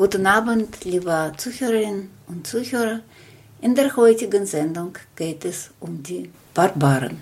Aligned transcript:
Guten 0.00 0.26
Abend, 0.26 0.82
liebe 0.86 1.30
Zuhörerinnen 1.36 2.08
und 2.26 2.46
Zuhörer. 2.46 3.00
In 3.60 3.74
der 3.74 3.94
heutigen 3.96 4.46
Sendung 4.46 4.96
geht 5.14 5.44
es 5.44 5.72
um 5.78 6.02
die 6.02 6.30
Barbaren. 6.54 7.20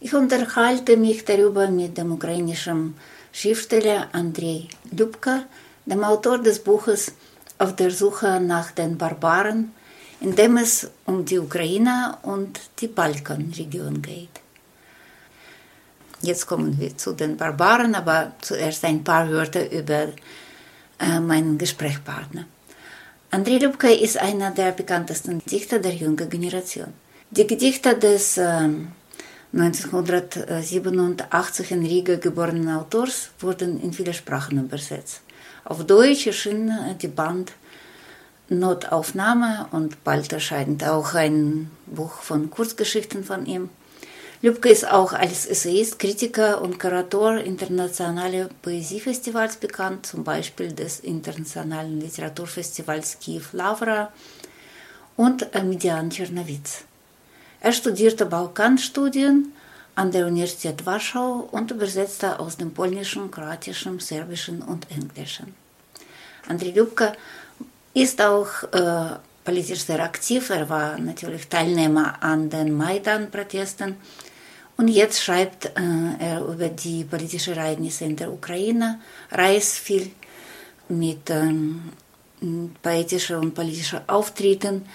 Ich 0.00 0.14
unterhalte 0.14 0.96
mich 0.96 1.26
darüber 1.26 1.68
mit 1.68 1.98
dem 1.98 2.12
ukrainischen 2.12 2.94
Schriftsteller 3.30 4.08
Andrei 4.12 4.68
Ljubka, 4.90 5.42
dem 5.84 6.02
Autor 6.02 6.38
des 6.38 6.60
Buches 6.60 7.12
Auf 7.58 7.76
der 7.76 7.90
Suche 7.90 8.40
nach 8.40 8.70
den 8.70 8.96
Barbaren, 8.96 9.74
in 10.22 10.34
dem 10.34 10.56
es 10.56 10.90
um 11.04 11.26
die 11.26 11.38
Ukraine 11.38 12.16
und 12.22 12.58
die 12.78 12.88
Balkanregion 12.88 14.00
geht. 14.00 14.36
Jetzt 16.22 16.46
kommen 16.46 16.80
wir 16.80 16.96
zu 16.96 17.12
den 17.12 17.36
Barbaren, 17.36 17.94
aber 17.94 18.32
zuerst 18.40 18.82
ein 18.86 19.04
paar 19.04 19.28
Wörter 19.30 19.70
über 19.70 20.08
äh, 20.98 21.20
meinen 21.20 21.58
Gesprächspartner. 21.58 22.46
Andrei 23.30 23.58
Lubka 23.58 23.86
ist 23.88 24.18
einer 24.18 24.50
der 24.50 24.72
bekanntesten 24.72 25.40
Dichter 25.44 25.78
der 25.78 25.94
jungen 25.94 26.28
Generation. 26.28 26.92
Die 27.30 27.46
Gedichte 27.46 27.96
des 27.96 28.38
äh, 28.38 28.70
1987 29.52 31.70
in 31.70 31.84
Riga 31.84 32.16
geborenen 32.16 32.70
Autors 32.70 33.30
wurden 33.40 33.80
in 33.80 33.92
viele 33.92 34.14
Sprachen 34.14 34.58
übersetzt. 34.58 35.20
Auf 35.64 35.84
Deutsch 35.84 36.26
erschien 36.26 36.72
die 37.00 37.06
Band 37.08 37.52
Notaufnahme 38.48 39.66
und 39.72 40.04
bald 40.04 40.32
erscheint 40.32 40.84
auch 40.84 41.14
ein 41.14 41.70
Buch 41.86 42.22
von 42.22 42.48
Kurzgeschichten 42.50 43.24
von 43.24 43.46
ihm. 43.46 43.70
Lübke 44.42 44.68
ist 44.68 44.86
auch 44.86 45.14
als 45.14 45.46
Essayist, 45.46 45.98
Kritiker 45.98 46.60
und 46.60 46.78
Kurator 46.78 47.38
internationaler 47.38 48.50
Poesiefestivals 48.60 49.56
bekannt, 49.56 50.04
zum 50.04 50.24
Beispiel 50.24 50.72
des 50.72 51.00
Internationalen 51.00 52.00
Literaturfestivals 52.00 53.18
Kiew 53.18 53.44
Lavra 53.52 54.12
und 55.16 55.48
Median 55.64 56.10
Czernowitz. 56.10 56.84
Er 57.60 57.72
studierte 57.72 58.26
Balkanstudien 58.26 59.54
an 59.94 60.12
der 60.12 60.26
Universität 60.26 60.84
Warschau 60.84 61.48
und 61.50 61.70
übersetzte 61.70 62.38
aus 62.38 62.58
dem 62.58 62.74
Polnischen, 62.74 63.30
Kroatischen, 63.30 63.98
Serbischen 64.00 64.60
und 64.60 64.86
Englischen. 64.90 65.54
Andrei 66.46 66.72
Lübke 66.72 67.14
ist 67.94 68.20
auch 68.20 68.64
äh, 68.72 69.16
politisch 69.42 69.84
sehr 69.84 70.02
aktiv. 70.04 70.50
Er 70.50 70.68
war 70.68 70.98
natürlich 70.98 71.48
Teilnehmer 71.48 72.22
an 72.22 72.50
den 72.50 72.76
Maidan-Protesten 72.76 73.96
und 74.76 74.88
jetzt 74.88 75.22
schreibt 75.22 75.66
äh, 75.66 75.70
er 76.18 76.44
über 76.44 76.68
die 76.68 77.04
politischen 77.04 77.54
Ereignisse 77.54 78.04
in 78.04 78.16
der 78.16 78.32
Ukraine, 78.32 79.00
reist 79.30 79.76
viel 79.76 80.10
mit 80.88 81.30
ähm, 81.30 81.92
poetischen 82.82 83.36
und 83.36 83.54
politischen 83.54 84.00
Auftritten 84.08 84.86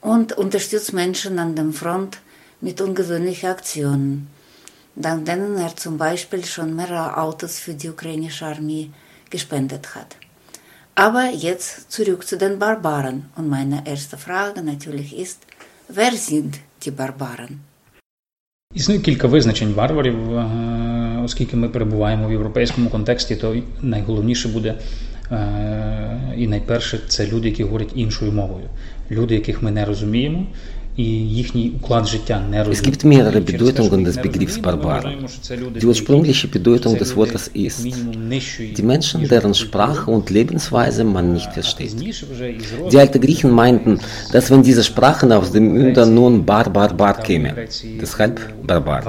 und 0.00 0.32
unterstützt 0.32 0.92
Menschen 0.92 1.38
an 1.38 1.54
der 1.56 1.72
Front 1.72 2.18
mit 2.60 2.80
ungewöhnlichen 2.80 3.50
Aktionen 3.50 4.28
dank 4.94 5.24
denen 5.26 5.56
er 5.56 5.74
zum 5.76 5.96
Beispiel 5.96 6.44
schon 6.44 6.76
mehrere 6.76 7.16
Autos 7.16 7.58
für 7.58 7.74
die 7.74 7.88
ukrainische 7.88 8.46
Armee 8.46 8.90
gespendet 9.30 9.94
hat. 9.94 10.16
Aber 10.94 11.30
jetzt 11.30 11.90
zurück 11.90 12.26
zu 12.26 12.36
den 12.36 12.58
Barbaren. 12.58 13.30
Und 13.36 13.48
meine 13.48 13.86
erste 13.86 14.18
Frage 14.18 14.62
natürlich 14.62 15.16
ist, 15.16 15.40
wer 15.88 16.12
sind 16.12 16.60
die 16.82 16.90
Barbaren? 16.90 17.71
Існує 18.74 19.00
кілька 19.00 19.28
визначень 19.28 19.72
варварів, 19.72 20.16
оскільки 21.24 21.56
ми 21.56 21.68
перебуваємо 21.68 22.28
в 22.28 22.32
європейському 22.32 22.90
контексті, 22.90 23.36
то 23.36 23.56
найголовніше 23.82 24.48
буде 24.48 24.74
і 26.36 26.46
найперше 26.46 27.00
це 27.08 27.26
люди, 27.26 27.48
які 27.48 27.64
говорять 27.64 27.92
іншою 27.94 28.32
мовою, 28.32 28.66
люди, 29.10 29.34
яких 29.34 29.62
ми 29.62 29.70
не 29.70 29.84
розуміємо, 29.84 30.46
Es 30.94 32.82
gibt 32.82 33.04
mehrere 33.04 33.40
Bedeutungen 33.40 34.04
des 34.04 34.18
Begriffs 34.18 34.58
Barbaren. 34.60 35.24
Die 35.80 35.86
ursprüngliche 35.86 36.48
Bedeutung 36.48 36.98
des 36.98 37.16
Wortes 37.16 37.48
ist 37.48 37.86
die 37.86 38.82
Menschen, 38.82 39.26
deren 39.26 39.54
Sprache 39.54 40.10
und 40.10 40.28
Lebensweise 40.28 41.04
man 41.04 41.32
nicht 41.32 41.50
versteht. 41.50 41.96
Die 41.98 42.98
alten 42.98 43.20
Griechen 43.22 43.50
meinten, 43.52 44.00
dass 44.32 44.50
wenn 44.50 44.62
diese 44.62 44.84
Sprachen 44.84 45.32
aus 45.32 45.50
dem 45.50 45.72
Münder 45.72 46.04
nun 46.04 46.44
Bar 46.44 46.68
Barbar 46.68 47.22
käme, 47.22 47.54
deshalb 47.98 48.52
Barbar. 48.66 49.02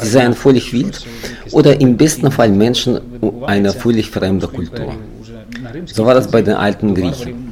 Sie 0.00 0.08
seien 0.08 0.34
völlig 0.34 0.72
wild 0.72 1.04
oder 1.50 1.80
im 1.80 1.96
besten 1.96 2.30
Fall 2.30 2.50
Menschen 2.50 3.00
einer 3.44 3.72
völlig 3.72 4.08
fremden 4.08 4.52
Kultur. 4.52 4.94
So 5.86 6.06
war 6.06 6.14
es 6.14 6.28
bei 6.28 6.42
den 6.42 6.54
alten 6.54 6.94
Griechen. 6.94 7.51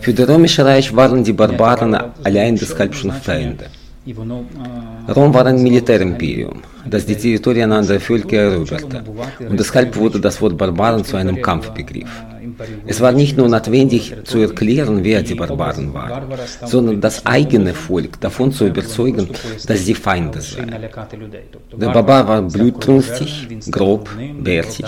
Für 0.00 0.12
das 0.12 0.28
Römische 0.28 0.64
Reich 0.64 0.94
waren 0.94 1.24
die 1.24 1.32
Barbaren 1.32 1.96
allein 2.24 2.56
deshalb 2.56 2.94
schon 2.94 3.12
Feinde. 3.12 3.66
Rom 5.16 5.34
war 5.34 5.46
ein 5.46 5.62
Militärimperium, 5.62 6.62
das 6.88 7.04
die 7.04 7.16
Territorien 7.16 7.70
anderer 7.72 8.00
Völker 8.00 8.38
eroberte, 8.38 9.02
und 9.48 9.60
deshalb 9.60 9.96
wurde 9.96 10.18
das 10.18 10.40
Wort 10.40 10.56
Barbaren 10.56 11.04
zu 11.04 11.16
einem 11.16 11.42
Kampfbegriff. 11.42 12.08
Es 12.86 13.00
war 13.00 13.12
nicht 13.12 13.36
nur 13.36 13.48
notwendig 13.48 14.14
zu 14.24 14.38
erklären, 14.38 15.04
wer 15.04 15.22
die 15.22 15.34
Barbaren 15.34 15.92
waren, 15.92 16.22
sondern 16.64 17.00
das 17.00 17.24
eigene 17.26 17.74
Volk 17.74 18.20
davon 18.20 18.50
zu 18.50 18.66
überzeugen, 18.66 19.28
dass 19.66 19.84
sie 19.84 19.94
Feinde 19.94 20.40
seien. 20.40 20.74
Der 21.76 21.90
Barbar 21.90 22.26
war 22.26 22.42
blutrünstig, 22.42 23.48
grob, 23.70 24.08
bärtig, 24.42 24.86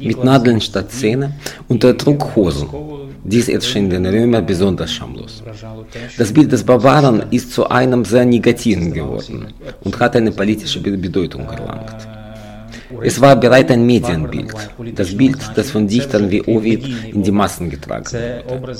mit 0.00 0.24
Nadeln 0.24 0.60
statt 0.60 0.90
Zähne 0.90 1.34
und 1.68 1.84
er 1.84 1.96
trug 1.96 2.34
Hosen. 2.34 2.68
Dies 3.24 3.48
erschien 3.48 3.88
den 3.88 4.04
Römern 4.04 4.44
besonders 4.44 4.92
schamlos. 4.92 5.42
Das 6.18 6.32
Bild 6.32 6.50
des 6.50 6.64
Barbaren 6.64 7.22
ist 7.30 7.52
zu 7.52 7.68
einem 7.68 8.04
sehr 8.04 8.24
negativen 8.24 8.92
geworden 8.92 9.52
und 9.84 9.98
hat 10.00 10.16
eine 10.16 10.32
politische 10.32 10.80
Bedeutung 10.80 11.46
erlangt. 11.46 12.08
Es 13.03 13.19
war 13.21 13.35
bereits 13.39 13.71
ein 13.71 13.85
Medienbild, 13.85 14.53
das 14.95 15.15
Bild, 15.15 15.37
das 15.55 15.71
von 15.71 15.87
Dichtern 15.87 16.31
wie 16.31 16.41
Ovid 16.43 16.83
in 17.13 17.23
die 17.23 17.31
Massen 17.31 17.69
getragen 17.69 18.05
wurde. 18.47 18.73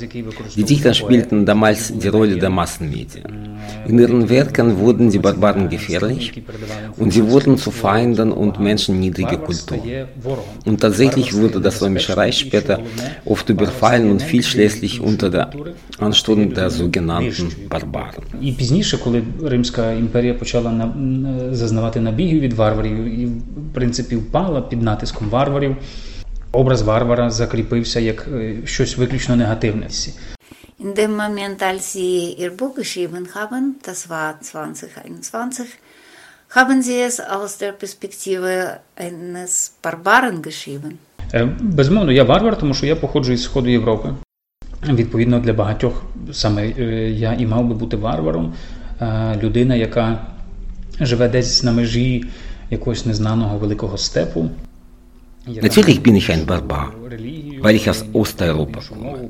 Die 0.55 0.63
Dichter 0.63 0.93
spielten 0.93 1.45
damals 1.45 1.93
die 1.97 2.07
Rolle 2.07 2.37
der 2.37 2.49
Massenmedien. 2.49 3.23
In 3.87 3.99
ihren 3.99 4.29
Werken 4.29 4.77
wurden 4.79 5.09
die 5.09 5.19
Barbaren 5.19 5.69
gefährlich 5.69 6.43
und 6.97 7.11
sie 7.11 7.25
wurden 7.29 7.57
zu 7.57 7.71
Feinden 7.71 8.31
und 8.31 8.59
Menschen 8.59 8.99
niedriger 8.99 9.37
Kultur. 9.37 9.79
Und 10.65 10.81
tatsächlich 10.81 11.33
wurde 11.33 11.59
das 11.61 11.81
Römische 11.81 12.15
Reich 12.17 12.39
später 12.39 12.79
oft 13.25 13.49
überfallen 13.49 14.09
und 14.11 14.21
fiel 14.21 14.43
schließlich 14.43 15.01
unter 15.01 15.29
der 15.29 15.49
Ansturm 15.99 16.53
der 16.53 16.69
sogenannten 16.69 17.47
Barbaren. 17.69 18.23
І 18.41 18.51
пізніше, 18.51 18.97
коли 18.97 19.23
Римська 19.43 19.91
імперія 19.91 20.33
почала 20.33 20.93
зазнавати 21.51 21.99
набігів 21.99 22.39
від 22.39 22.53
варварів, 22.53 23.19
і 23.19 23.25
в 23.25 23.73
принципі 23.73 24.10
впала 24.16 24.60
під 24.60 24.82
натиском 24.82 25.28
варварів, 25.28 25.76
образ 26.52 26.82
варвара 26.82 27.30
закріпився 27.30 28.00
як 28.00 28.28
щось 28.64 28.96
виключно 28.96 29.36
негативне. 29.36 29.88
In 30.84 30.94
dem 30.94 31.12
Moment, 31.16 31.62
als 31.62 31.82
Sie 31.94 32.34
Ihr 32.42 32.52
Buch 32.56 32.74
geschrieben 32.74 33.24
haben, 33.36 33.62
das 33.88 34.00
war 34.10 34.34
2021, 34.40 35.68
haben 36.56 36.82
Sie 36.82 37.00
es 37.08 37.20
aus 37.20 37.58
der 37.58 37.72
Perspektive 37.72 38.80
eines 38.96 39.50
Barbaren 39.82 40.42
geschrieben? 40.42 40.92
Безумовно, 41.60 42.12
я 42.12 42.24
варвар, 42.24 42.58
тому 42.58 42.74
що 42.74 42.86
я 42.86 42.96
походжу 42.96 43.32
із 43.32 43.42
Сходу 43.42 43.68
Європи. 43.70 44.14
Відповідно, 44.88 45.40
для 45.40 45.52
багатьох 45.52 46.04
саме 46.32 46.68
я 47.10 47.32
і 47.32 47.46
мав 47.46 47.64
би 47.64 47.74
бути 47.74 47.96
варваром, 47.96 48.54
людина, 49.42 49.74
яка 49.74 50.26
живе 51.00 51.28
десь 51.28 51.62
на 51.62 51.72
межі 51.72 52.24
якогось 52.71 53.05
незнаного 53.05 53.57
великого 53.57 53.97
степу. 53.97 54.49
Natürlich 55.47 56.03
bin 56.03 56.15
ich 56.15 56.29
ein 56.29 56.45
Barbar, 56.45 56.91
weil 57.61 57.75
ich 57.75 57.89
aus 57.89 58.03
Osteuropa 58.11 58.81
komme. 58.81 59.29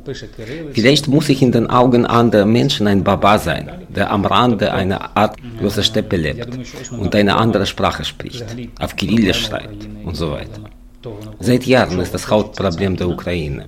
Vielleicht 0.73 1.07
muss 1.07 1.29
ich 1.29 1.43
in 1.43 1.51
den 1.51 1.67
Augen 1.69 2.05
anderer 2.07 2.45
Menschen 2.45 2.87
ein 2.87 3.03
Barbar 3.03 3.37
sein, 3.37 3.69
der 3.89 4.09
am 4.11 4.25
Rande 4.25 4.73
einer 4.73 5.15
Art 5.15 5.37
großer 5.59 5.83
Steppe 5.83 6.17
lebt 6.17 6.49
und 6.91 7.13
eine 7.13 7.35
andere 7.37 7.67
Sprache 7.67 8.03
spricht, 8.03 8.45
auf 8.79 8.95
Kyrillisch 8.95 9.45
schreibt 9.45 9.87
und 10.03 10.15
so 10.15 10.31
weiter. 10.31 10.61
Seit 11.39 11.65
Jahren 11.65 11.99
ist 11.99 12.13
das 12.13 12.27
Hauptproblem 12.27 12.97
der 12.97 13.09
Ukraine, 13.09 13.67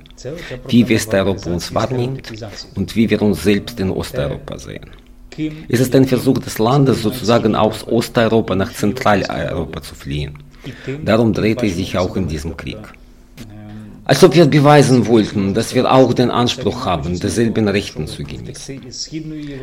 wie 0.68 0.90
Westeuropa 0.90 1.52
uns 1.52 1.74
wahrnimmt 1.74 2.32
und 2.76 2.96
wie 2.96 3.10
wir 3.10 3.22
uns 3.22 3.44
selbst 3.44 3.80
in 3.80 3.92
Osteuropa 3.92 4.58
sehen. 4.58 4.90
Es 5.69 5.81
ist 5.81 5.95
ein 5.95 6.07
Versuch 6.07 6.39
des 6.39 6.59
Landes, 6.59 7.03
sozusagen 7.03 7.55
aus 7.55 7.87
Osteuropa 7.87 8.55
nach 8.55 8.73
Zentraleuropa 8.73 9.83
zu 9.83 9.95
fliehen. 9.95 10.39
Darum 11.05 11.33
dreht 11.33 11.63
es 11.63 11.77
sich 11.77 11.99
auch 11.99 12.17
in 12.17 12.29
diesem 12.29 12.57
Krieg. 12.57 12.79
Als 14.07 14.23
ob 14.23 14.35
wir 14.35 14.45
beweisen 14.45 15.07
wollten, 15.07 15.55
dass 15.55 15.75
wir 15.75 15.91
auch 15.91 16.13
den 16.13 16.31
Anspruch 16.31 16.85
haben, 16.85 17.19
dieselben 17.19 17.67
Rechten 17.69 18.07
zu 18.07 18.23
genießen. 18.23 18.81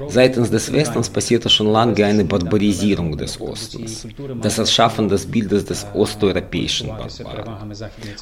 Seitens 0.07 0.49
des 0.49 0.73
Westens 0.73 1.09
passierte 1.09 1.47
schon 1.47 1.67
lange 1.71 2.03
eine 2.03 2.25
Barbarisierung 2.25 3.15
des 3.15 3.39
Ostens, 3.39 4.07
das 4.41 4.57
Erschaffen 4.57 5.07
des 5.09 5.27
Bildes 5.27 5.65
des 5.65 5.85
osteuropäischen 5.93 6.87
Barbaren. 6.87 7.71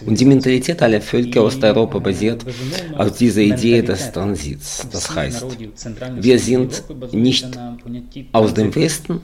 Und 0.06 0.20
die 0.20 0.26
Mentalität 0.26 0.82
aller 0.82 1.00
Völker 1.00 1.44
Osteuropa 1.44 2.00
basiert 2.00 2.46
auf 2.98 3.18
dieser 3.18 3.42
Idee 3.42 3.82
des 3.82 4.12
Transits. 4.12 4.88
Das 4.92 5.16
heißt, 5.16 5.46
wir 6.16 6.38
sind 6.38 6.84
nicht 7.14 7.48
aus 8.34 8.54
dem 8.54 8.76
Westen, 8.76 9.22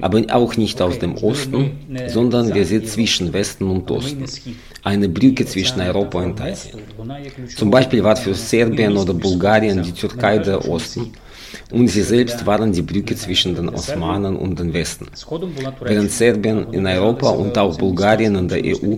aber 0.00 0.22
auch 0.32 0.56
nicht 0.56 0.80
aus 0.82 0.98
dem 0.98 1.14
Osten, 1.16 1.78
sondern 2.08 2.54
wir 2.54 2.64
sind 2.64 2.88
zwischen 2.88 3.32
Westen 3.32 3.64
und 3.70 3.90
Osten. 3.90 4.24
Eine 4.82 5.08
Brücke 5.08 5.44
zwischen 5.46 5.80
Europa 5.80 6.18
und 6.22 6.40
Asien. 6.40 6.80
Zum 7.56 7.70
Beispiel 7.70 8.02
war 8.02 8.16
für 8.16 8.34
Serbien 8.34 8.96
oder 8.96 9.14
Bulgarien 9.14 9.82
die 9.82 9.92
Türkei 9.92 10.38
der 10.38 10.66
Osten 10.68 11.12
und 11.70 11.88
sie 11.88 12.02
selbst 12.02 12.44
waren 12.46 12.72
die 12.72 12.82
Brücke 12.82 13.14
zwischen 13.16 13.54
den 13.54 13.68
Osmanen 13.68 14.36
und 14.36 14.58
dem 14.58 14.72
Westen. 14.72 15.06
Während 15.80 16.10
Serbien 16.10 16.72
in 16.72 16.86
Europa 16.86 17.30
und 17.30 17.56
auch 17.58 17.76
Bulgarien 17.78 18.34
in 18.36 18.48
der 18.48 18.62
EU 18.64 18.96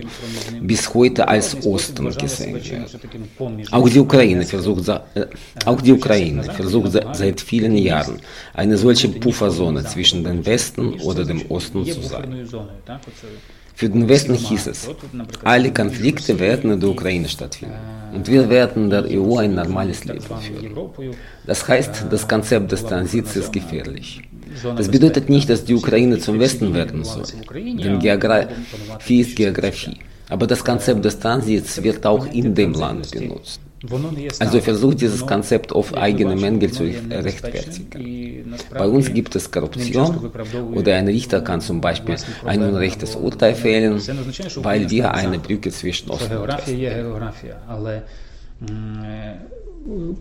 bis 0.61 0.93
heute 0.93 1.27
als 1.27 1.65
Osten 1.65 2.05
gesehen 2.17 2.55
wird. 2.55 3.71
Auch 3.71 3.89
die 3.89 3.99
Ukraine 3.99 4.43
versucht, 4.43 4.87
äh, 4.87 5.25
auch 5.65 5.81
die 5.81 5.91
Ukraine 5.93 6.43
versucht 6.43 6.91
seit 7.13 7.41
vielen 7.41 7.77
Jahren 7.77 8.19
eine 8.53 8.77
solche 8.77 9.09
Pufferzone 9.09 9.83
zwischen 9.85 10.23
dem 10.23 10.45
Westen 10.45 10.93
oder 11.01 11.25
dem 11.25 11.41
Osten 11.49 11.85
zu 11.85 12.01
sein. 12.01 12.47
Für 13.75 13.89
den 13.89 14.07
Westen 14.07 14.35
hieß 14.35 14.67
es, 14.67 14.89
alle 15.43 15.73
Konflikte 15.73 16.39
werden 16.39 16.71
in 16.71 16.79
der 16.79 16.89
Ukraine 16.89 17.27
stattfinden 17.27 17.75
und 18.13 18.27
wir 18.27 18.49
werden 18.49 18.89
der 18.89 19.05
EU 19.09 19.37
ein 19.37 19.55
normales 19.55 20.05
Leben 20.05 20.21
führen. 20.21 21.15
Das 21.45 21.67
heißt, 21.67 22.05
das 22.09 22.27
Konzept 22.27 22.71
des 22.71 22.85
Transits 22.85 23.35
ist 23.35 23.51
gefährlich. 23.51 24.21
Das 24.77 24.87
bedeutet 24.89 25.29
nicht, 25.29 25.49
dass 25.49 25.65
die 25.65 25.73
Ukraine 25.73 26.19
zum 26.19 26.39
Westen 26.39 26.73
werden 26.73 27.03
soll, 27.03 27.23
denn 27.53 27.99
Geografie 27.99 29.19
ist 29.21 29.35
Geografie. 29.35 29.97
Aber 30.29 30.45
das 30.47 30.63
Konzept 30.63 31.03
des 31.03 31.19
Transits 31.19 31.81
wird 31.81 32.05
auch 32.05 32.25
in 32.31 32.53
dem 32.53 32.73
Land 32.73 33.11
benutzt. 33.11 33.59
Also 34.39 34.61
versucht 34.61 35.01
dieses 35.01 35.25
Konzept 35.25 35.73
auf 35.73 35.93
eigene 35.93 36.35
Mängel 36.35 36.71
zu 36.71 36.83
rechtfertigen. 36.83 38.55
Bei 38.71 38.87
uns 38.87 39.13
gibt 39.13 39.35
es 39.35 39.51
Korruption 39.51 40.31
oder 40.73 40.95
ein 40.95 41.07
Richter 41.07 41.41
kann 41.41 41.59
zum 41.59 41.81
Beispiel 41.81 42.15
ein 42.45 42.61
unrechtes 42.61 43.15
Urteil 43.15 43.55
fällen, 43.55 44.01
weil 44.57 44.89
wir 44.89 45.13
eine 45.13 45.39
Brücke 45.39 45.69
zwischen 45.71 46.09
Osten 46.09 46.37
und 46.37 48.01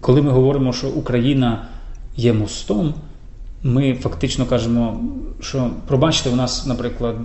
Коли 0.00 0.22
ми 0.22 0.30
говоримо, 0.30 0.72
що 0.72 0.88
Україна 0.88 1.68
є 2.16 2.32
мостом, 2.32 2.94
ми 3.62 3.94
фактично 3.94 4.46
кажемо, 4.46 5.00
що 5.40 5.70
пробачте, 5.86 6.30
у 6.30 6.36
нас, 6.36 6.66
наприклад, 6.66 7.16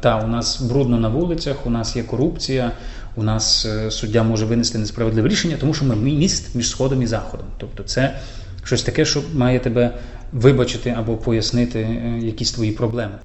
та 0.00 0.20
у 0.24 0.26
нас 0.26 0.60
брудно 0.60 0.98
на 0.98 1.08
вулицях, 1.08 1.66
у 1.66 1.70
нас 1.70 1.96
є 1.96 2.02
корупція, 2.02 2.72
у 3.18 3.22
нас 3.22 3.66
суддя 3.90 4.22
може 4.22 4.44
винести 4.44 4.78
несправедливе 4.78 5.28
рішення, 5.28 5.56
тому 5.60 5.74
що 5.74 5.84
ми 5.84 5.96
міст 5.96 6.54
між 6.54 6.70
сходом 6.70 7.02
і 7.02 7.06
заходом. 7.06 7.46
Тобто, 7.58 7.82
це 7.82 8.18
щось 8.64 8.82
таке, 8.82 9.04
що 9.04 9.22
має 9.34 9.58
тебе 9.58 9.94
вибачити 10.32 10.94
або 10.98 11.16
пояснити 11.16 11.88
якісь 12.22 12.52
твої 12.52 12.72
проблеми. 12.72 13.18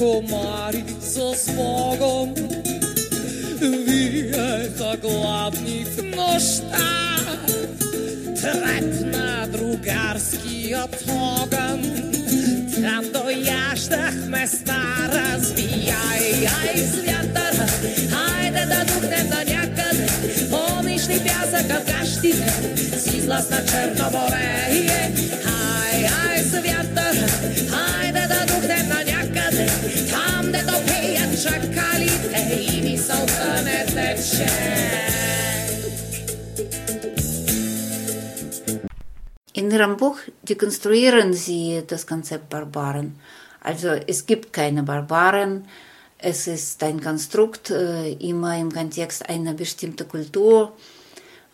комари 0.00 0.84
с 1.00 1.52
Богом 1.52 2.34
виеха 3.60 4.70
в 5.84 6.02
нощта. 6.16 7.16
Трепна 8.40 9.48
другарският 9.52 11.04
огън, 11.08 11.82
там 12.82 13.04
дояждахме 13.12 14.46
стара 14.46 15.38
звияй. 15.38 16.46
Ай, 16.60 16.76
святъра, 16.76 17.66
хайде 18.10 18.66
да 18.66 18.84
духнем 18.84 19.28
на 19.28 19.44
някъде, 19.54 20.06
помниш 20.50 21.08
ли 21.08 21.20
пясъка 21.24 21.80
в 21.80 21.84
гащите, 21.86 22.52
си 22.98 23.26
на 23.26 23.64
Черно 23.66 24.10
море? 24.12 24.66
Е. 24.70 25.12
Ай, 25.46 26.06
ай, 26.28 26.44
святъра, 26.44 26.59
Czekali 31.42 32.08
te 32.08 32.54
i 32.54 32.82
nisą 32.82 33.14
planetecie. 33.26 34.46
In 39.54 39.72
Ihrem 39.72 39.96
Buch 39.96 40.18
dekonstruieren 40.44 41.34
Sie 41.34 41.82
das 41.86 42.04
Konzept 42.06 42.48
Barbaren. 42.50 43.12
Also 43.62 43.88
es 44.06 44.26
gibt 44.26 44.52
keine 44.52 44.82
Barbaren, 44.82 45.64
es 46.18 46.46
ist 46.46 46.82
ein 46.82 47.00
Konstrukt 47.00 47.70
äh, 47.70 48.12
immer 48.12 48.58
im 48.58 48.70
Kontext 48.70 49.28
einer 49.28 49.54
bestimmten 49.54 50.08
Kultur. 50.08 50.72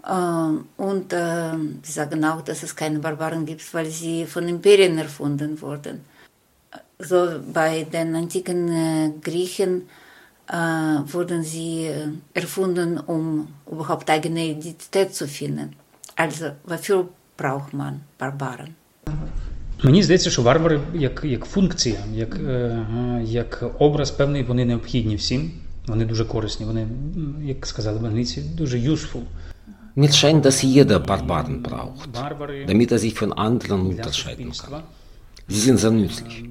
Äh, 0.04 0.82
und 0.82 1.12
äh, 1.12 1.52
Sie 1.82 1.92
sagen 1.92 2.24
auch, 2.24 2.42
dass 2.42 2.64
es 2.64 2.74
keine 2.74 2.98
Barbaren 2.98 3.46
gibt, 3.46 3.72
weil 3.74 3.86
sie 3.86 4.26
von 4.26 4.48
Imperien 4.48 4.98
erfunden 4.98 5.60
wurden. 5.60 6.15
So 6.98 7.40
bei 7.52 7.84
den 7.84 8.14
antiken 8.14 8.68
äh, 8.72 9.10
Griechen 9.22 9.82
äh, 10.48 10.54
wurden 11.12 11.42
sie 11.42 11.86
äh, 11.86 12.08
erfunden, 12.32 12.98
um 12.98 13.48
überhaupt 13.70 14.08
eigene 14.08 14.46
Identität 14.46 15.14
zu 15.14 15.28
finden. 15.28 15.76
Also 16.16 16.52
wofür 16.64 17.08
braucht 17.36 17.74
man 17.74 18.00
Barbaren? 18.18 18.74
Мені 19.84 20.02
здається, 20.02 20.30
що 20.30 20.42
варвари 20.42 20.80
як 20.94 21.24
як 21.24 21.44
функція, 21.44 22.00
як 22.14 22.40
як 23.22 23.64
образ 23.78 24.10
певний, 24.10 24.42
вони 24.42 24.64
необхідні 24.64 25.16
всім. 25.16 25.50
Вони 25.86 26.04
дуже 26.04 26.24
корисні. 26.24 26.66
Вони, 26.66 26.88
як 27.42 27.66
сказали 27.66 27.98
в 27.98 28.06
англійці, 28.06 28.40
дуже 28.40 28.78
useful. 28.78 29.22
Mir 29.96 30.12
scheint, 30.12 30.42
dass 30.44 30.62
jeder 30.62 31.00
Barbaren 31.00 31.62
braucht, 31.62 32.10
damit 32.70 32.92
er 32.92 32.98
sich 32.98 33.14
von 33.22 33.32
anderen 33.32 33.80
unterscheiden 33.92 34.52
kann. 34.60 34.82
Sie 35.48 35.60
sind 35.60 35.78
sehr 35.78 35.90
nützlich. 35.90 36.44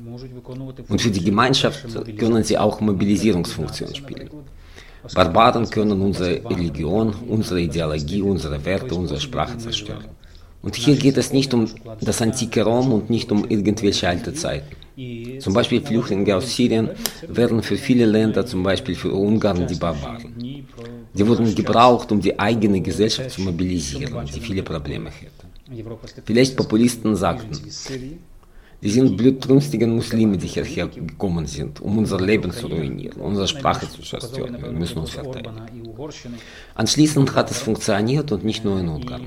Und 0.87 1.01
für 1.01 1.11
die 1.11 1.23
Gemeinschaft 1.23 1.85
können 2.17 2.43
sie 2.43 2.57
auch 2.57 2.79
Mobilisierungsfunktion 2.79 3.93
spielen. 3.93 4.29
Barbaren 5.13 5.69
können 5.69 6.01
unsere 6.01 6.43
Religion, 6.49 7.13
unsere 7.27 7.61
Ideologie, 7.61 8.21
unsere 8.21 8.63
Werte, 8.65 8.95
unsere 8.95 9.19
Sprache 9.19 9.57
zerstören. 9.57 10.05
Und 10.61 10.75
hier 10.75 10.95
geht 10.95 11.17
es 11.17 11.31
nicht 11.31 11.53
um 11.53 11.67
das 12.01 12.21
antike 12.21 12.63
Rom 12.63 12.91
und 12.91 13.09
nicht 13.09 13.31
um 13.31 13.45
irgendwelche 13.47 14.07
alte 14.09 14.33
Zeiten. 14.33 14.75
Zum 15.39 15.53
Beispiel 15.53 15.81
Flüchtlinge 15.81 16.35
aus 16.35 16.55
Syrien 16.55 16.89
wären 17.27 17.61
für 17.61 17.77
viele 17.77 18.05
Länder, 18.05 18.45
zum 18.45 18.63
Beispiel 18.63 18.95
für 18.95 19.11
Ungarn, 19.11 19.67
die 19.67 19.75
Barbaren. 19.75 20.33
Die 21.13 21.27
wurden 21.27 21.53
gebraucht, 21.53 22.11
um 22.11 22.21
die 22.21 22.39
eigene 22.39 22.81
Gesellschaft 22.81 23.31
zu 23.31 23.41
mobilisieren, 23.41 24.25
die 24.33 24.39
viele 24.39 24.63
Probleme 24.63 25.11
hätte. 25.11 25.45
Vielleicht 26.25 26.55
Populisten 26.55 27.15
sagten, 27.15 27.59
Die 28.85 28.91
sind 28.91 29.17
blutrünstigen 29.17 29.95
Muslime, 29.95 30.37
die 30.37 30.45
hierher 30.45 30.87
gekommen 30.87 31.47
sind, 31.47 31.81
um 31.81 31.97
unser 31.97 32.21
Leben 32.21 32.51
zu 32.51 32.67
ruinieren, 32.67 33.19
unsere 33.19 33.47
Sprache 33.47 33.89
zu 33.89 34.03
zerstören. 34.03 34.61
Wir 34.61 34.71
müssen 34.71 34.99
uns 34.99 35.09
verteidigen. 35.09 35.55
Anschließend 36.75 37.33
hat 37.33 37.49
es 37.49 37.57
funktioniert 37.57 38.31
und 38.31 38.45
nicht 38.45 38.63
nur 38.63 38.79
in 38.79 38.87
Ungarn. 38.89 39.23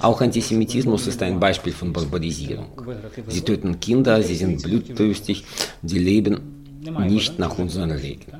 Auch 0.00 0.20
Antisemitismus 0.20 1.06
ist 1.06 1.22
ein 1.22 1.38
Beispiel 1.38 1.72
von 1.72 1.92
Barbarisierung. 1.92 2.72
Sie 3.28 3.42
töten 3.42 3.78
Kinder, 3.78 4.20
sie 4.20 4.34
sind 4.34 4.60
blutdürstig, 4.64 5.44
die 5.82 6.00
leben 6.00 6.61
nicht 6.90 7.38
nach 7.38 7.58
unseren 7.58 7.90
Regeln. 7.90 8.36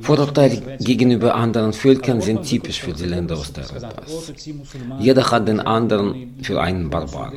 Vorurteile 0.00 0.76
gegenüber 0.78 1.34
anderen 1.34 1.72
Völkern 1.72 2.20
sind 2.20 2.42
typisch 2.44 2.80
für 2.80 2.92
die 2.92 3.06
Länder 3.06 3.38
Osteuropas. 3.38 4.32
Jeder 5.00 5.30
hat 5.30 5.48
den 5.48 5.60
anderen 5.60 6.34
für 6.42 6.60
einen 6.60 6.88
Barbar. 6.90 7.32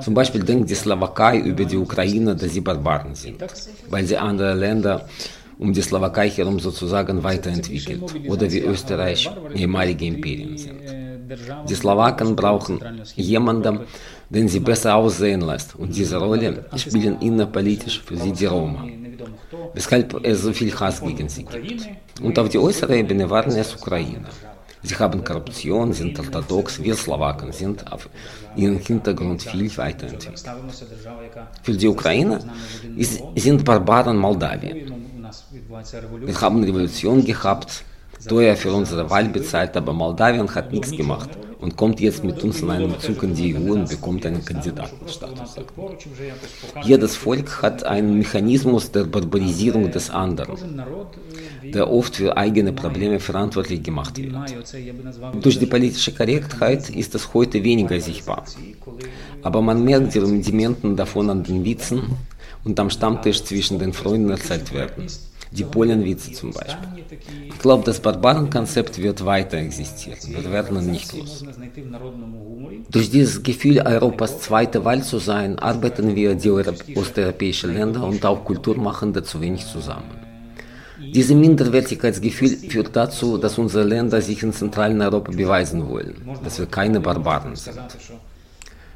Zum 0.00 0.14
Beispiel 0.14 0.42
denkt 0.42 0.70
die 0.70 0.74
Slowakei 0.74 1.38
über 1.38 1.64
die 1.64 1.76
Ukrainer, 1.76 2.34
dass 2.34 2.52
sie 2.52 2.60
Barbaren 2.60 3.14
sind, 3.14 3.42
weil 3.88 4.04
sie 4.04 4.16
andere 4.16 4.54
Länder 4.54 5.08
um 5.58 5.72
die 5.72 5.82
Slowakei 5.82 6.30
herum 6.30 6.58
sozusagen 6.58 7.22
weiterentwickelt 7.22 8.02
oder 8.28 8.50
wie 8.50 8.60
Österreich 8.60 9.28
ehemalige 9.54 10.06
Imperien 10.06 10.56
sind. 10.56 10.80
Die 11.68 11.74
Slowaken 11.74 12.34
brauchen 12.34 12.80
jemanden, 13.14 13.80
den 14.30 14.48
sie 14.48 14.60
besser 14.60 14.94
aussehen 14.94 15.42
lässt. 15.42 15.74
Und 15.74 15.94
diese 15.94 16.16
Rolle 16.16 16.64
spielen 16.76 17.20
innerpolitisch 17.20 18.00
für 18.00 18.16
sie 18.16 18.32
die 18.32 18.46
Roma. 18.46 18.84
Weshalb 19.74 20.24
es 20.24 20.42
so 20.42 20.52
viel 20.52 20.72
Hass 20.78 21.00
gegen 21.00 21.28
sie 21.28 21.44
gibt. 21.44 21.88
Und 22.22 22.38
auf 22.38 22.48
die 22.48 22.58
äußere 22.58 22.96
Ebene 22.96 23.28
waren 23.28 23.52
es 23.52 23.74
Ukrainer. 23.74 24.28
Sie 24.82 24.94
haben 24.94 25.22
Korruption, 25.22 25.92
sind 25.92 26.18
orthodox, 26.18 26.82
wir 26.82 26.94
Slowaken 26.94 27.52
sind 27.52 27.92
auf 27.92 28.08
ihren 28.56 28.78
Hintergrund 28.78 29.42
viel 29.42 29.76
weiterentwickelt. 29.76 30.42
Für 31.62 31.72
die 31.72 31.88
Ukraine 31.88 32.38
sind 33.36 33.64
Barbaren 33.64 34.16
Moldawien. 34.16 34.78
Wir 36.24 36.40
haben 36.40 36.64
Revolution 36.64 37.22
gehabt, 37.24 37.84
teuer 38.28 38.56
für 38.56 38.72
unsere 38.72 39.08
Wahl 39.10 39.28
bezahlt, 39.28 39.76
aber 39.76 39.92
Moldawien 39.92 40.54
hat 40.54 40.72
nichts 40.72 40.90
gemacht 40.90 41.30
und 41.60 41.76
kommt 41.76 42.00
jetzt 42.00 42.24
mit 42.24 42.42
uns 42.42 42.62
in 42.62 42.70
einem 42.70 42.98
Zug 42.98 43.22
in 43.22 43.34
die 43.34 43.54
EU 43.54 43.72
und 43.72 43.88
bekommt 43.88 44.24
einen 44.24 44.44
Kandidatenstatus. 44.44 45.56
Jedes 46.82 47.16
Volk 47.16 47.62
hat 47.62 47.84
einen 47.84 48.18
Mechanismus 48.18 48.90
der 48.90 49.04
Barbarisierung 49.04 49.90
des 49.90 50.10
anderen, 50.10 50.82
der 51.62 51.90
oft 51.90 52.16
für 52.16 52.36
eigene 52.36 52.72
Probleme 52.72 53.20
verantwortlich 53.20 53.82
gemacht 53.82 54.16
wird. 54.16 54.34
Durch 55.42 55.58
die 55.58 55.66
politische 55.66 56.14
Korrektheit 56.14 56.88
ist 56.90 57.14
es 57.14 57.34
heute 57.34 57.62
weniger 57.62 58.00
sichtbar, 58.00 58.44
aber 59.42 59.60
man 59.60 59.84
merkt 59.84 60.14
die 60.14 60.18
Rudimenten 60.18 60.96
davon 60.96 61.28
an 61.30 61.42
den 61.42 61.64
Witzen 61.64 62.16
und 62.64 62.78
am 62.80 62.90
Stammtisch 62.90 63.44
zwischen 63.44 63.78
den 63.78 63.92
Freunden 63.92 64.30
erzählt 64.30 64.72
werden 64.72 65.06
die 65.50 65.64
Polenwitze 65.64 66.32
zum 66.32 66.52
Beispiel. 66.52 67.04
Ich 67.48 67.58
glaube, 67.58 67.84
das 67.84 68.00
Barbarenkonzept 68.00 68.98
wird 68.98 69.24
weiter 69.24 69.58
existieren. 69.58 70.18
Wir 70.28 70.50
werden 70.52 70.90
nicht 70.90 71.12
los. 71.12 71.44
Durch 72.90 73.10
dieses 73.10 73.42
Gefühl, 73.42 73.80
Europas 73.80 74.40
zweite 74.40 74.84
Wahl 74.84 75.02
zu 75.02 75.18
sein, 75.18 75.58
arbeiten 75.58 76.14
wir, 76.14 76.34
die 76.34 76.50
osteuropäischen 76.50 77.74
Länder 77.74 78.04
und 78.04 78.24
auch 78.24 78.44
Kulturmachende, 78.44 79.22
zu 79.22 79.40
wenig 79.40 79.66
zusammen. 79.66 80.10
Dieses 81.00 81.34
Minderwertigkeitsgefühl 81.34 82.56
führt 82.70 82.94
dazu, 82.94 83.38
dass 83.38 83.58
unsere 83.58 83.84
Länder 83.84 84.20
sich 84.20 84.42
in 84.42 84.52
zentralen 84.52 85.00
Europa 85.00 85.32
beweisen 85.32 85.88
wollen, 85.88 86.14
dass 86.44 86.58
wir 86.58 86.66
keine 86.66 87.00
Barbaren 87.00 87.56
sind. 87.56 87.78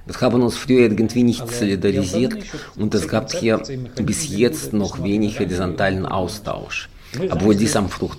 Wir 0.06 0.20
haben 0.20 0.42
uns 0.42 0.56
früher 0.56 0.80
irgendwie 0.80 1.22
nicht 1.22 1.48
solidarisiert 1.48 2.34
und 2.76 2.94
es 2.94 3.08
gab 3.08 3.32
hier 3.32 3.62
bis 4.10 4.28
jetzt 4.28 4.72
noch 4.72 5.02
wenig 5.02 5.38
горизонтальний 5.38 6.06
Austausch. 6.06 6.88
Або 7.30 7.54
сам 7.54 7.88
фрукт. 7.88 8.18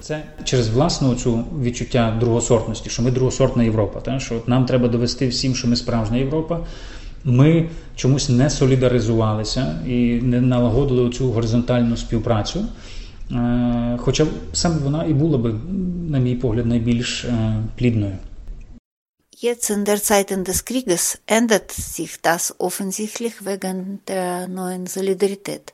Це 0.00 0.22
через 0.44 0.68
власну 0.68 1.14
цю 1.14 1.44
відчуття 1.62 2.16
другосортності, 2.20 2.90
що 2.90 3.02
ми 3.02 3.10
другосортна 3.10 3.62
Європа. 3.62 4.00
Та? 4.00 4.20
Що 4.20 4.42
нам 4.46 4.66
треба 4.66 4.88
довести 4.88 5.28
всім, 5.28 5.54
що 5.54 5.68
ми 5.68 5.76
справжня 5.76 6.16
Європа. 6.16 6.60
Ми 7.24 7.68
чомусь 7.96 8.28
не 8.28 8.50
солідаризувалися 8.50 9.78
і 9.86 9.96
не 10.22 10.40
налагодили 10.40 11.10
цю 11.10 11.30
горизонтальну 11.30 11.96
співпрацю. 11.96 12.64
Хоча 13.96 14.26
саме 14.52 14.76
вона 14.84 15.04
і 15.04 15.12
була 15.12 15.38
би, 15.38 15.54
на 16.08 16.18
мій 16.18 16.34
погляд, 16.34 16.66
найбільш 16.66 17.26
плідною. 17.78 18.12
Jetzt 19.39 19.69
in 19.69 19.83
der 19.83 20.01
Zeiten 20.01 20.45
des 20.45 20.63
Krieges 20.63 21.19
ändert 21.27 21.69
sich 21.71 22.21
das 22.21 22.55
offensichtlich 22.57 23.45
wegen 23.45 23.99
der 24.07 24.47
neuen 24.47 24.87
Solidarität. 24.87 25.73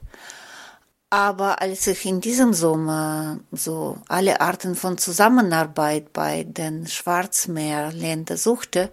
Aber 1.12 1.62
als 1.62 1.86
ich 1.86 2.06
in 2.06 2.22
diesem 2.22 2.54
Sommer 2.54 3.40
so 3.52 3.98
alle 4.08 4.42
Arten 4.42 4.74
von 4.76 4.98
Zusammenarbeit 4.98 6.12
bei 6.12 6.44
den 6.44 6.88
Schwarzmeerländern 6.88 8.38
suchte, 8.38 8.90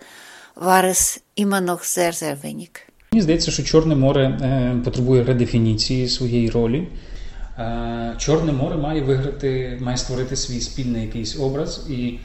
war 0.55 0.85
es 0.85 1.23
immer 1.35 1.63
noch 1.63 1.83
sehr, 1.83 2.13
sehr 2.13 2.43
wenig. 2.43 2.71
Мені 3.13 3.23
здається, 3.23 3.51
що 3.51 3.63
Чорне 3.63 3.95
море 3.95 4.25
е, 4.25 4.81
потребує 4.85 5.25
редефініції 5.25 6.09
своєї 6.09 6.51
ролі. 6.51 6.89
Е, 7.59 8.15
Чорне 8.19 8.53
море 8.53 8.77
має 8.77 9.03
виграти, 9.03 9.79
має 9.83 9.97
створити 9.97 10.37
свій 10.37 10.61
спільний 10.61 11.03
якийсь 11.03 11.39
образ 11.39 11.87
і 11.91 12.19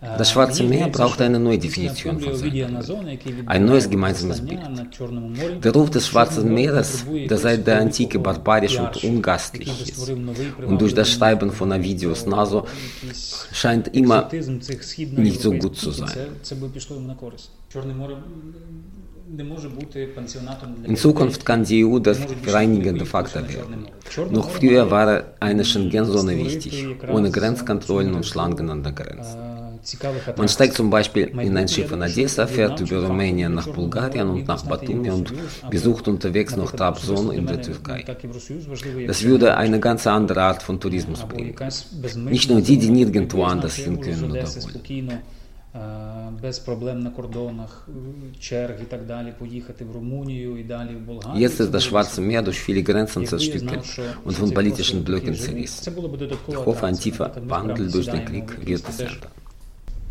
das 0.00 0.30
Schwarze 0.30 0.62
Meer 0.64 0.88
braucht 0.88 1.20
eine 1.20 1.38
neue 1.38 1.58
Definition 1.58 2.18
von 2.18 2.34
seiner 2.34 2.80
ein 3.46 3.64
neues 3.66 3.88
gemeinsames 3.90 4.40
Bild. 4.40 4.60
Der 5.62 5.72
Ruf 5.72 5.90
des 5.90 6.08
Schwarzen 6.08 6.54
Meeres, 6.54 7.04
der 7.28 7.36
seit 7.36 7.66
der 7.66 7.80
Antike 7.80 8.18
barbarisch 8.18 8.78
und 8.78 9.04
ungastlich 9.04 9.90
ist. 9.90 10.10
Und 10.66 10.80
durch 10.80 10.94
das 10.94 11.10
Schreiben 11.10 11.50
von 11.50 11.70
Avidius 11.72 12.24
Naso 12.24 12.66
scheint 13.52 13.94
immer 13.94 14.28
nicht 15.16 15.40
so 15.42 15.52
gut 15.52 15.76
zu 15.76 15.90
sein. 15.90 16.16
In 20.84 20.96
Zukunft 20.96 21.44
kann 21.44 21.62
die 21.62 21.84
EU 21.84 21.98
das 21.98 22.18
vereinigende 22.42 23.04
Faktor 23.04 23.42
werden. 23.48 23.86
Noch 24.30 24.50
früher 24.50 24.90
war 24.90 25.24
eine 25.40 25.64
Schengen-Zone 25.64 26.36
wichtig, 26.38 26.86
ohne 27.08 27.30
Grenzkontrollen 27.30 28.14
und 28.14 28.24
Schlangen 28.24 28.70
an 28.70 28.82
der 28.82 28.92
Grenze. 28.92 29.59
Man 30.36 30.48
steigt 30.48 30.74
zum 30.74 30.90
Beispiel 30.90 31.28
in 31.38 31.56
ein 31.56 31.68
Schiff 31.68 31.90
in 31.92 32.02
Odessa, 32.02 32.46
fährt 32.46 32.80
über 32.80 33.06
Rumänien 33.06 33.54
nach 33.54 33.68
Bulgarien 33.68 34.28
und 34.28 34.46
nach 34.46 34.64
Batumi 34.64 35.10
und 35.10 35.32
besucht 35.70 36.06
unterwegs 36.08 36.56
noch 36.56 36.72
Trabzon 36.72 37.32
in 37.32 37.46
der 37.46 37.62
Türkei. 37.62 38.04
Das 39.06 39.22
würde 39.22 39.56
eine 39.56 39.80
ganz 39.80 40.06
andere 40.06 40.42
Art 40.42 40.62
von 40.62 40.78
Tourismus 40.78 41.24
bringen. 41.24 41.54
Nicht 42.26 42.50
nur 42.50 42.60
die, 42.60 42.78
die 42.78 42.90
nirgendwo 42.90 43.44
anders 43.44 43.76
hin 43.76 44.00
können 44.00 44.30
oder 44.30 44.44
wollen. 51.06 51.36
Jetzt 51.36 51.60
ist 51.60 51.72
das 51.72 51.84
Schwarze 51.84 52.20
Meer 52.20 52.42
durch 52.42 52.60
viele 52.60 52.82
Grenzen 52.82 53.24
zerstückelt 53.24 53.84
und 54.24 54.34
von 54.34 54.52
politischen 54.52 55.04
Blöcken 55.04 55.34
zerrissen. 55.34 55.86
Ich 56.48 56.56
hoffe, 56.56 56.86
ein 56.86 56.98
tiefer 56.98 57.30
Wandel 57.46 57.88
durch 57.88 58.08
den 58.08 58.24
Krieg 58.24 58.66
wird 58.66 58.88
es 58.88 58.98
ändern. 59.00 59.39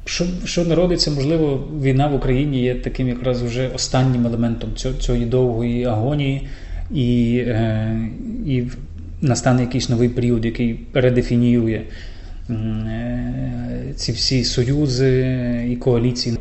Що 0.09 0.25
що 0.45 0.65
народиться, 0.65 1.11
можливо, 1.11 1.67
війна 1.81 2.07
в 2.07 2.15
Україні 2.15 2.61
є 2.61 2.75
таким 2.75 3.07
якраз 3.07 3.41
вже 3.41 3.67
останнім 3.75 4.25
елементом 4.27 4.69
цієї 4.99 5.25
довгої 5.25 5.85
агонії, 5.85 6.47
і 6.93 7.37
е, 7.47 8.09
і 8.45 8.63
настане 9.21 9.61
якийсь 9.61 9.89
новий 9.89 10.09
період, 10.09 10.45
який 10.45 10.73
передефініює 10.73 11.81
е, 12.49 13.93
ці 13.95 14.11
всі 14.11 14.43
союзи 14.43 15.67
і 15.71 15.75
коаліції. 15.75 16.37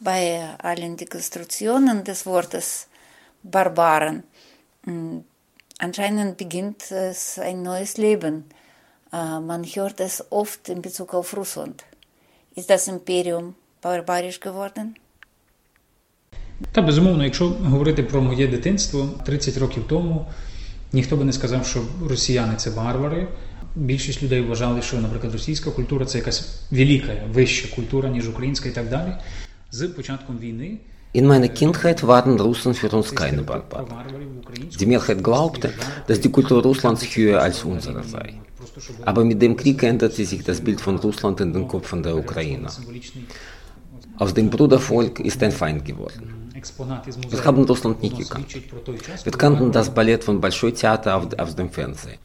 Bei 0.00 0.48
allen 0.58 0.96
Dekonstruktionen 0.96 2.04
des 2.04 2.26
Wortes 2.26 2.88
Barbaren 3.42 4.22
hm, 4.84 5.24
anscheinend 5.78 6.36
beginnt 6.38 6.90
es 6.90 7.38
ein 7.38 7.62
neues 7.62 7.98
Leben. 7.98 8.44
Äh, 9.12 9.40
man 9.40 9.64
hört 9.64 10.00
es 10.00 10.24
oft 10.30 10.68
in 10.68 10.80
Bezug 10.80 11.12
auf 11.14 11.36
Russland. 11.36 11.84
Ist 12.54 12.70
das 12.70 12.88
Imperium 12.88 13.54
barbarisch 13.82 14.40
geworden? 14.40 14.96
Та 16.72 16.82
безумовно, 16.82 17.24
якщо 17.24 17.48
говорити 17.48 18.02
про 18.02 18.22
моє 18.22 18.46
дитинство 18.46 19.08
30 19.24 19.56
років 19.56 19.84
тому, 19.88 20.26
ніхто 20.92 21.16
би 21.16 21.24
не 21.24 21.32
сказав, 21.32 21.66
що 21.66 21.82
росіяни 22.08 22.54
це 22.56 22.70
варвари. 22.70 23.28
Більшість 23.76 24.22
людей 24.22 24.40
вважали, 24.40 24.82
що, 24.82 25.00
наприклад, 25.00 25.32
російська 25.32 25.70
культура 25.70 26.06
це 26.06 26.18
якась 26.18 26.62
велика, 26.70 27.12
вища 27.32 27.74
культура, 27.74 28.08
ніж 28.08 28.28
українська 28.28 28.68
і 28.68 28.72
так 28.72 28.88
далі. 28.88 29.12
З 29.70 29.86
початком 29.86 30.38
війни 30.38 30.78
In 31.14 31.26
meiner 31.26 31.48
Kindheit 31.48 32.06
waren 32.06 32.40
Russen 32.40 32.72
für 32.72 32.90
uns 32.90 33.14
keine 33.14 33.42
Barbaren. 33.42 33.86
Die 34.80 34.86
Mehrheit 34.86 35.22
glaubte, 35.22 35.70
dass 36.06 36.20
die 36.20 36.32
Kultur 36.32 36.62
Russlands 36.62 37.04
höher 37.14 37.42
als 37.42 37.64
unsere 37.64 38.02
sei. 38.02 38.40
Aber 39.04 39.22
mit 39.22 39.42
dem 39.42 39.56
Krieg 39.56 39.82
änderte 39.82 40.24
sich 40.24 40.42
das 40.42 40.62
Bild 40.62 40.80
von 40.80 40.96
Russland 40.96 41.40
in 41.40 41.52
den 41.52 41.68
Köpfen 41.68 42.02
der 42.02 42.16
Ukrainer. 42.16 42.72
Aus 44.16 44.32
dem 44.32 44.48
Brudervolk 44.48 45.20
ist 45.20 45.42
ein 45.42 45.52
Feind 45.52 45.84
geworden. 45.84 46.41
Wir 47.30 47.44
haben 47.44 47.64
Russland 47.64 48.02
nicht 48.02 48.18
gekannt. 48.18 48.46
Wir 49.24 49.32
kannten 49.32 49.72
das 49.72 49.90
Ballett 49.90 50.24
von 50.24 50.40
Bolschoi 50.40 50.72
Theater 50.72 51.16
auf, 51.16 51.26
auf 51.38 51.54
dem 51.54 51.70
Fernsehen. 51.70 52.18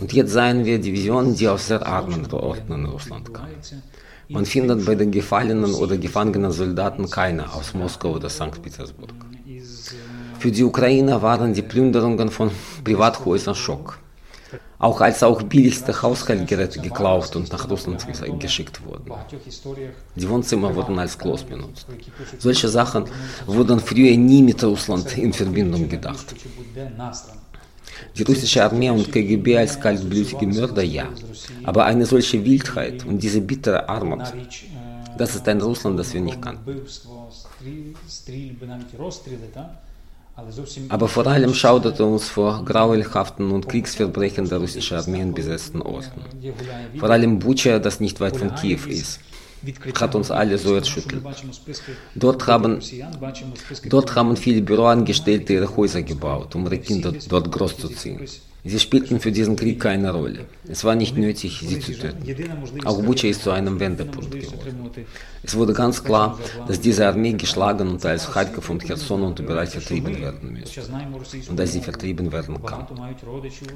Und 0.00 0.12
jetzt 0.12 0.32
seien 0.32 0.64
wir 0.64 0.78
die 0.78 0.92
Vision, 0.92 1.34
die 1.34 1.48
aus 1.48 1.66
sehr 1.68 1.86
armen 1.86 2.26
Orten 2.32 2.72
in 2.72 2.84
Russland 2.86 3.32
kam. 3.32 3.48
Man 4.28 4.44
findet 4.44 4.84
bei 4.84 4.94
den 4.94 5.10
gefallenen 5.10 5.72
oder 5.74 5.96
gefangenen 5.96 6.52
Soldaten 6.52 7.08
keine 7.08 7.50
aus 7.52 7.72
Moskau 7.72 8.12
oder 8.16 8.28
St. 8.28 8.60
Petersburg. 8.62 9.14
Für 10.38 10.50
die 10.50 10.62
Ukrainer 10.62 11.22
waren 11.22 11.54
die 11.54 11.62
Plünderungen 11.62 12.28
von 12.28 12.50
Privathäusern 12.84 13.54
Schock. 13.54 13.98
Auch 14.80 15.00
als 15.00 15.22
auch 15.24 15.42
billigste 15.42 16.02
Haushaltsgeräte 16.02 16.80
geklaut 16.80 17.34
und 17.34 17.50
nach 17.52 17.68
Russland 17.68 18.06
geschickt 18.38 18.84
wurden. 18.84 19.10
Die 20.14 20.28
Wohnzimmer 20.28 20.74
wurden 20.74 20.98
als 20.98 21.18
Klos 21.18 21.42
benutzt. 21.42 21.86
Solche 22.38 22.68
Sachen 22.68 23.04
wurden 23.46 23.80
früher 23.80 24.16
nie 24.16 24.42
mit 24.42 24.62
Russland 24.62 25.18
in 25.18 25.32
Verbindung 25.32 25.88
gedacht. 25.88 26.34
Die 28.16 28.22
russische 28.22 28.62
Armee 28.64 28.90
und 28.90 29.10
KGB 29.10 29.58
als 29.58 29.80
kaltblütige 29.80 30.46
Mörder 30.46 30.84
ja. 30.84 31.08
Aber 31.64 31.84
eine 31.84 32.06
solche 32.06 32.44
Wildheit 32.44 33.04
und 33.04 33.20
diese 33.20 33.40
bittere 33.40 33.88
Armut, 33.88 34.32
das 35.16 35.34
ist 35.34 35.48
ein 35.48 35.60
Russland, 35.60 35.98
das 35.98 36.14
wir 36.14 36.20
nicht 36.20 36.40
kannten. 36.40 36.80
Aber 40.88 41.08
vor 41.08 41.26
allem 41.26 41.52
schauderte 41.54 42.04
uns 42.04 42.28
vor 42.28 42.64
grauenhaften 42.64 43.50
und 43.50 43.68
Kriegsverbrechen 43.68 44.48
der 44.48 44.58
russischen 44.58 44.96
Armee 44.96 45.20
in 45.20 45.34
besetzten 45.34 45.82
Osten. 45.82 46.22
Vor 46.98 47.10
allem 47.10 47.38
Bucha, 47.38 47.78
das 47.78 48.00
nicht 48.00 48.20
weit 48.20 48.36
von 48.36 48.54
Kiew 48.54 48.86
ist 48.88 49.20
hat 49.98 50.14
uns 50.14 50.30
alle 50.30 50.58
so 50.58 50.74
erschüttelt. 50.74 51.22
Dort 52.14 52.46
haben, 52.46 52.80
dort 53.88 54.14
haben 54.14 54.36
viele 54.36 54.62
Büroangestellte 54.62 55.54
ihre 55.54 55.76
Häuser 55.76 56.02
gebaut, 56.02 56.54
um 56.54 56.64
ihre 56.66 56.78
Kinder 56.78 57.12
dort 57.28 57.50
großzuziehen. 57.50 58.20
Sie 58.68 58.78
spielten 58.78 59.18
für 59.18 59.32
diesen 59.32 59.56
Krieg 59.56 59.80
keine 59.80 60.12
Rolle. 60.12 60.40
Es 60.68 60.84
war 60.84 60.94
nicht 60.94 61.16
nötig, 61.16 61.64
sie 61.66 61.80
zu 61.80 61.92
töten. 61.92 62.22
Auch 62.84 63.02
Bucha 63.02 63.28
ist 63.28 63.42
zu 63.42 63.50
einem 63.50 63.80
Wendepunkt 63.80 64.30
geworden. 64.30 64.90
Es 65.42 65.56
wurde 65.56 65.72
ganz 65.72 66.04
klar, 66.04 66.38
dass 66.66 66.78
diese 66.78 67.06
Armee 67.06 67.32
geschlagen 67.32 67.88
und 67.88 68.04
als 68.04 68.30
Kharkov 68.30 68.68
und 68.68 68.84
Cherson 68.84 69.22
und 69.22 69.38
überall 69.40 69.66
vertrieben 69.66 70.20
werden 70.20 70.52
müsste. 70.52 70.82
Und 71.48 71.58
dass 71.58 71.72
sie 71.72 71.80
vertrieben 71.80 72.30
werden 72.30 72.62
kann. 72.62 72.86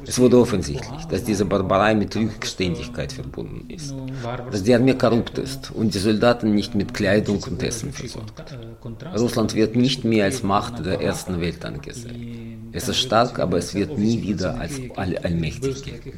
Es 0.06 0.18
wurde 0.18 0.38
offensichtlich, 0.38 1.04
dass 1.06 1.24
diese 1.24 1.46
Barbarei 1.46 1.94
mit 1.94 2.14
Rückständigkeit 2.14 3.12
verbunden 3.12 3.70
ist. 3.70 3.94
Dass 4.50 4.62
die 4.62 4.74
Armee 4.74 4.94
korrupt 4.94 5.38
ist 5.38 5.70
und 5.72 5.94
die 5.94 5.98
Soldaten 5.98 6.54
nicht 6.54 6.74
mit 6.74 6.92
Kleidung 6.92 7.42
und 7.48 7.62
Essen 7.62 7.92
versorgt. 7.92 8.58
Russland 9.16 9.54
wird 9.54 9.74
nicht 9.74 10.04
mehr 10.04 10.26
als 10.26 10.42
Macht 10.42 10.84
der 10.84 11.00
ersten 11.00 11.40
Welt 11.40 11.64
angesehen. 11.64 12.51
Es 12.72 12.88
ist 12.88 13.00
stark, 13.00 13.38
aber 13.38 13.58
es 13.58 13.74
wird 13.74 13.98
nie 13.98 14.22
wieder 14.22 14.58
als 14.60 14.72
all 14.96 15.16
allmächtig 15.18 15.84
gelten. 15.84 16.12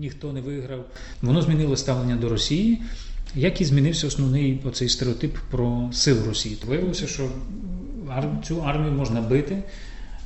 Ніхто 0.00 0.32
не 0.32 0.40
виграв. 0.40 0.84
Воно 1.22 1.42
змінило 1.42 1.76
ставлення 1.76 2.16
до 2.16 2.28
Росії, 2.28 2.82
як 3.34 3.60
і 3.60 3.64
змінився 3.64 4.06
основний 4.06 4.60
оцей 4.64 4.88
стереотип 4.88 5.38
про 5.50 5.88
силу 5.92 6.20
Росії. 6.26 6.58
Виявилося, 6.66 7.06
що 7.06 7.28
цю 8.44 8.62
армію 8.62 8.92
можна 8.92 9.20
бити, 9.20 9.62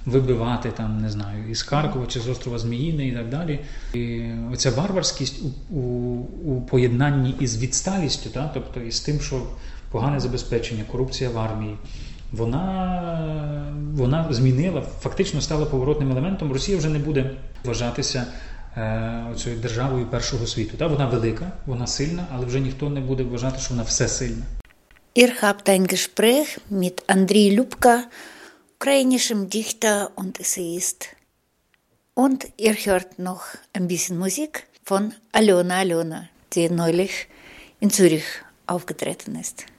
вибивати 0.07 0.71
там, 0.71 1.01
не 1.01 1.11
знаю, 1.11 1.51
із 1.51 1.63
Харкова 1.63 2.07
чи 2.07 2.21
з 2.21 2.29
острова 2.29 2.59
Зміїни 2.59 3.09
і 3.09 3.13
так 3.13 3.29
далі. 3.29 3.61
І 3.95 4.23
Оця 4.53 4.71
варварськість 4.71 5.43
у, 5.71 5.77
у, 5.77 5.81
у 6.45 6.61
поєднанні 6.61 7.35
із 7.41 7.63
відсталістю, 7.63 8.31
та, 8.31 8.51
тобто 8.55 8.81
із 8.81 9.01
тим, 9.01 9.21
що 9.21 9.43
погане 9.91 10.21
забезпечення, 10.21 10.85
корупція 10.91 11.31
в 11.31 11.39
армії. 11.39 11.77
Вона 12.37 13.75
вона 13.94 14.27
змінила, 14.31 14.83
фактично 15.01 15.40
стала 15.40 15.66
поворотним 15.66 16.11
елементом. 16.11 16.53
Росія 16.53 16.79
вже 16.79 16.88
не 16.88 16.99
буде 16.99 17.31
вважатися 17.64 18.27
е, 18.77 19.25
цією 19.37 19.61
державою 19.61 20.07
першого 20.07 20.47
світу. 20.47 20.77
Та 20.77 20.87
вона 20.87 21.07
велика, 21.07 21.53
вона 21.66 21.87
сильна, 21.87 22.27
але 22.35 22.47
вже 22.47 22.61
ніхто 22.61 22.90
не 22.90 23.01
буде 23.01 23.23
вважати, 23.23 23.59
що 23.59 23.70
вона 23.70 23.83
все 23.83 24.09
сильна. 24.09 24.44
Ihr 25.16 25.33
habt 25.42 25.68
ein 25.68 25.87
Gespräch 25.87 26.59
mit 26.70 26.97
Andrei 27.07 27.57
Lubka, 27.59 27.94
ukrainischem 28.77 29.49
Dichter 29.49 30.09
und 30.16 30.40
Essayist. 30.40 31.01
Und 32.16 32.38
ihr 32.59 32.77
hört 32.87 33.11
noch 33.18 33.42
ein 33.73 33.87
bisschen 33.87 34.18
Musik 34.18 34.53
von 34.85 35.12
Alona 35.33 35.77
Alona, 35.85 36.20
die 36.53 36.68
ist. 39.40 39.74